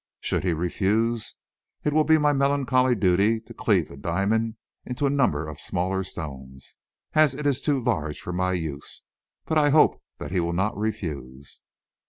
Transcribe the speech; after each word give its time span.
Should 0.19 0.43
he 0.43 0.53
refuse, 0.53 1.35
it 1.83 1.93
will 1.93 2.03
be 2.03 2.17
my 2.17 2.33
melancholy 2.33 2.95
duty 2.95 3.39
to 3.41 3.53
cleave 3.53 3.87
the 3.87 3.95
diamond 3.97 4.55
into 4.83 5.05
a 5.05 5.11
number 5.11 5.47
of 5.47 5.59
smaller 5.61 6.03
stones, 6.03 6.77
as 7.13 7.35
it 7.35 7.45
is 7.45 7.61
too 7.61 7.79
large 7.79 8.19
for 8.19 8.33
my 8.33 8.53
use. 8.53 9.03
But 9.45 9.59
I 9.59 9.69
hope 9.69 10.01
that 10.17 10.31
he 10.31 10.39
will 10.39 10.53
not 10.53 10.75
refuse. 10.75 11.61